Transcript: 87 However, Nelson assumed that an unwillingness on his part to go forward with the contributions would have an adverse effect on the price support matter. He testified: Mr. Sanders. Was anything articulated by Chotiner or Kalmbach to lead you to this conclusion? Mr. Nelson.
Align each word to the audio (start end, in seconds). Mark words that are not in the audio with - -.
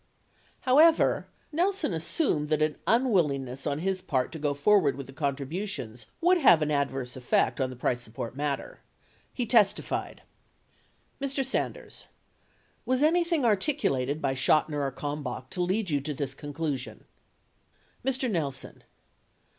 87 0.61 0.61
However, 0.61 1.27
Nelson 1.51 1.93
assumed 1.93 2.49
that 2.49 2.63
an 2.63 2.75
unwillingness 2.87 3.67
on 3.67 3.77
his 3.77 4.01
part 4.01 4.31
to 4.31 4.39
go 4.39 4.55
forward 4.55 4.95
with 4.95 5.05
the 5.05 5.13
contributions 5.13 6.07
would 6.21 6.39
have 6.39 6.63
an 6.63 6.71
adverse 6.71 7.15
effect 7.15 7.61
on 7.61 7.69
the 7.69 7.75
price 7.75 8.01
support 8.01 8.35
matter. 8.35 8.79
He 9.31 9.45
testified: 9.45 10.23
Mr. 11.21 11.45
Sanders. 11.45 12.07
Was 12.83 13.03
anything 13.03 13.45
articulated 13.45 14.23
by 14.23 14.33
Chotiner 14.33 14.81
or 14.81 14.91
Kalmbach 14.91 15.51
to 15.51 15.61
lead 15.61 15.91
you 15.91 16.01
to 16.01 16.15
this 16.15 16.33
conclusion? 16.33 17.05
Mr. 18.03 18.27
Nelson. 18.27 18.81